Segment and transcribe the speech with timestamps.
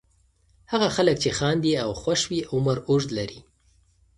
[0.71, 3.39] هغه خلک چې خاندي او خوښ وي عمر اوږد لري.